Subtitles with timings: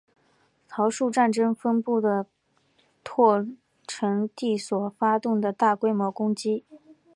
[0.67, 2.25] 桃树战争分布的
[3.03, 3.45] 拓
[3.85, 6.65] 垦地所发动的大规模攻击。